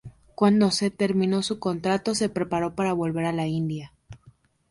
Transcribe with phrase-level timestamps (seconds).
[0.33, 3.93] Cuando se terminó su contrato, se preparó para volver a la India.